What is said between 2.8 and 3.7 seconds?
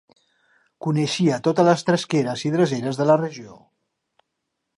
de la regió.